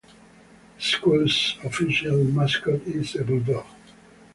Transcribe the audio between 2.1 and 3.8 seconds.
mascot is a Bulldog.